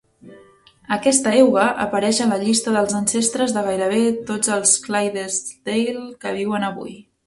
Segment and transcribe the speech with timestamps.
[0.95, 6.73] Aquesta euga apareix a la llista dels ancestres de gairebé tots els Clydesdale que viuen
[6.75, 7.03] avui.